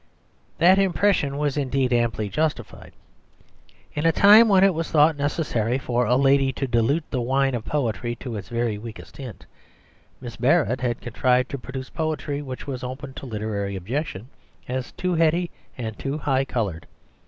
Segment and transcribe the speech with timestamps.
[0.57, 2.93] That impression was indeed amply justified.
[3.93, 7.53] In a time when it was thought necessary for a lady to dilute the wine
[7.53, 9.45] of poetry to its very weakest tint,
[10.19, 14.27] Miss Barrett had contrived to produce poetry which was open to literary objection
[14.67, 16.87] as too heady and too high coloured.